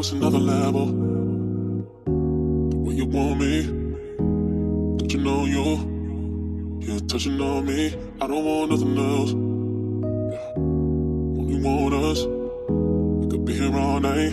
[0.00, 0.86] it's another level.
[2.70, 3.64] The way you want me,
[4.96, 6.80] don't you know you?
[6.80, 7.94] You're touching on me.
[8.18, 9.32] I don't want nothing else.
[10.32, 10.56] Yeah.
[11.38, 12.20] Only want us.
[12.22, 14.32] I could be here all night,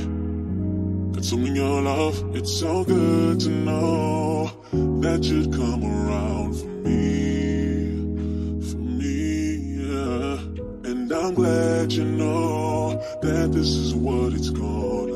[1.14, 2.15] consuming your love.
[2.33, 4.49] It's so good to know
[5.02, 7.91] that you'd come around for me,
[8.69, 9.57] for me.
[9.83, 10.89] Yeah.
[10.89, 15.07] And I'm glad you know that this is what it's called.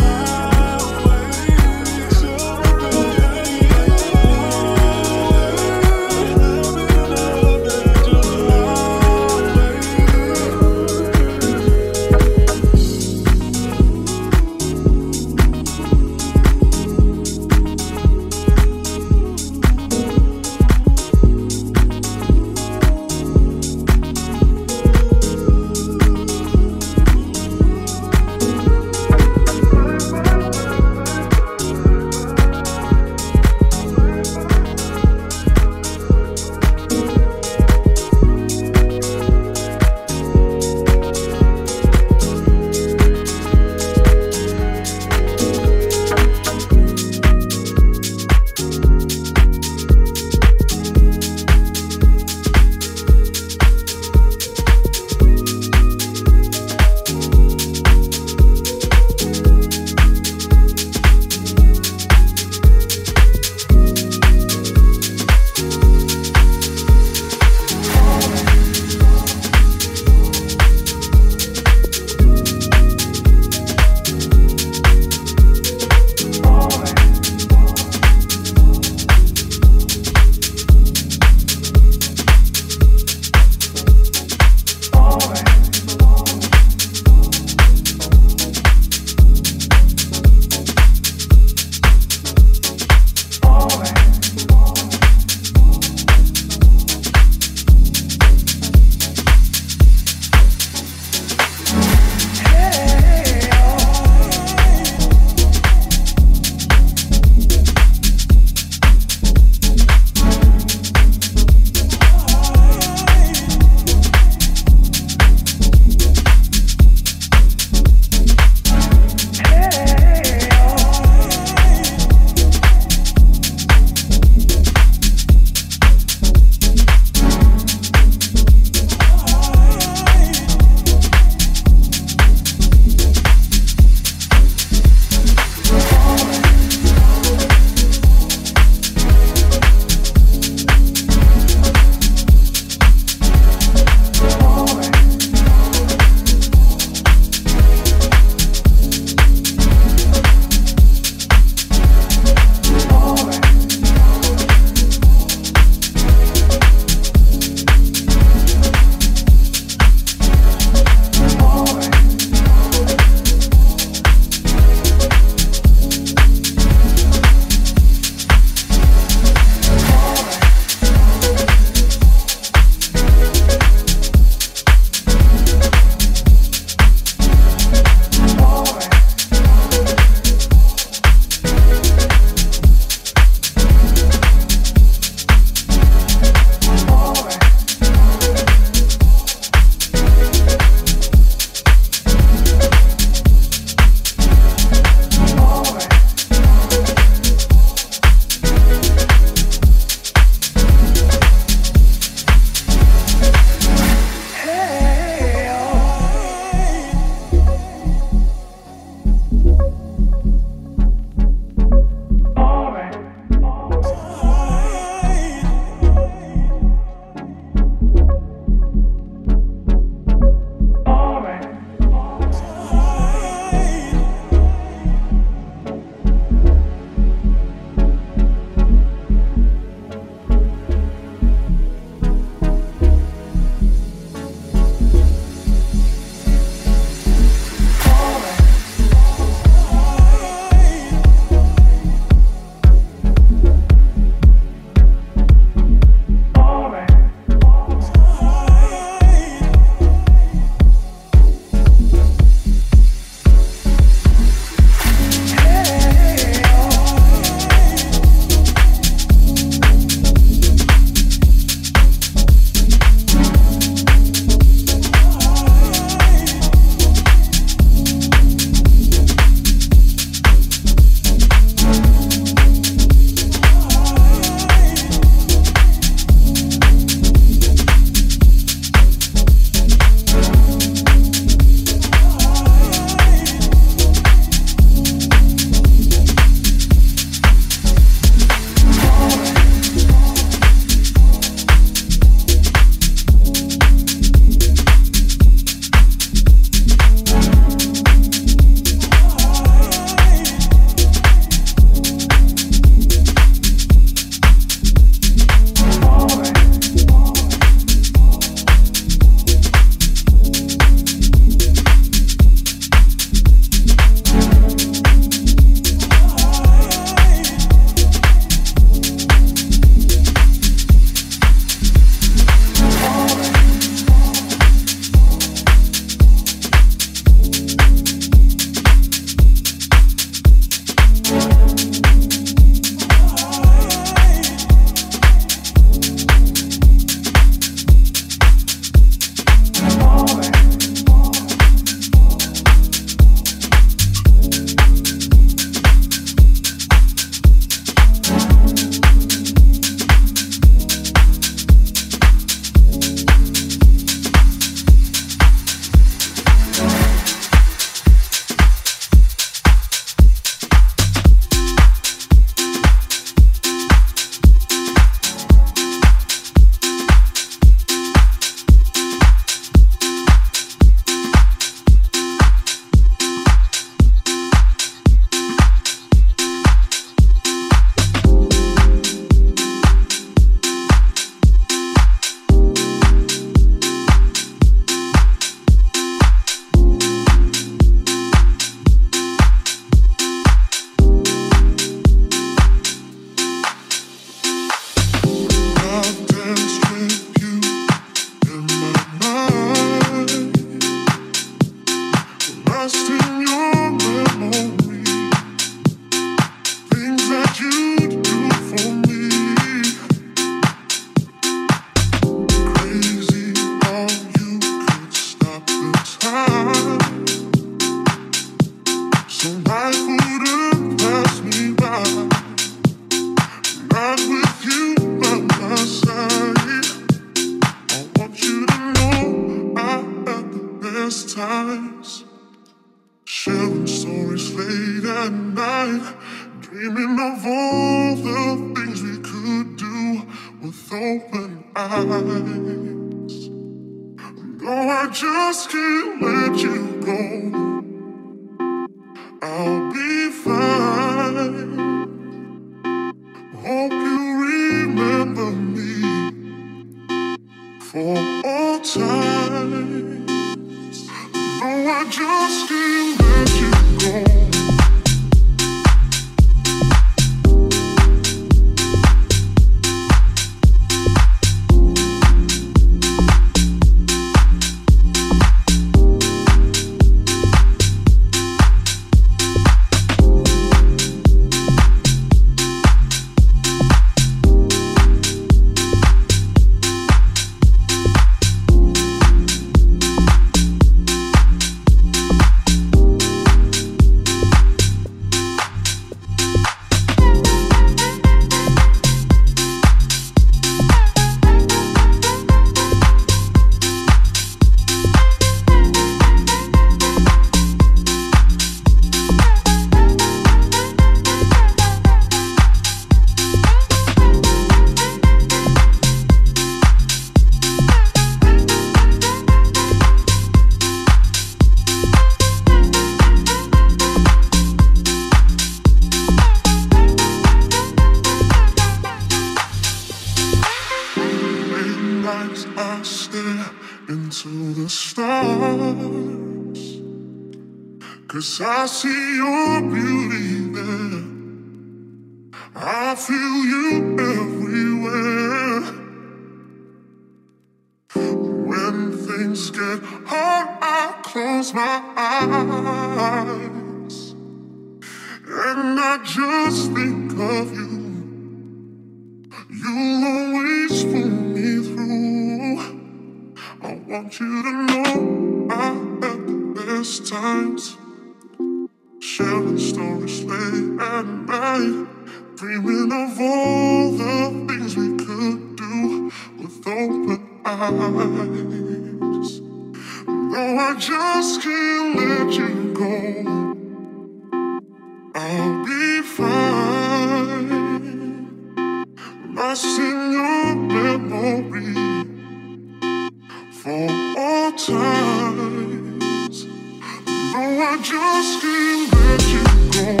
[597.71, 600.00] I just can't let you go.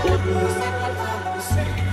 [0.00, 1.87] Thank you.